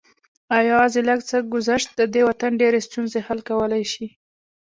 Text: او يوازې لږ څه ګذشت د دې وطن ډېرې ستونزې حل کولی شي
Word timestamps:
او 0.53 0.61
يوازې 0.71 1.01
لږ 1.09 1.19
څه 1.29 1.37
ګذشت 1.53 1.89
د 1.99 2.01
دې 2.13 2.21
وطن 2.29 2.51
ډېرې 2.61 2.79
ستونزې 2.87 3.19
حل 3.27 3.39
کولی 3.49 3.83
شي 3.91 4.07